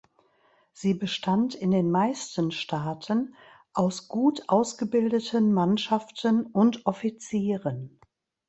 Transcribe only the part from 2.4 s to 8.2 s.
Staaten aus gut ausgebildeten Mannschaften und Offizieren.